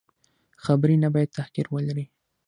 خبرې 0.63 0.95
نه 1.03 1.09
باید 1.13 1.35
تحقیر 1.37 1.65
ولري. 1.69 2.05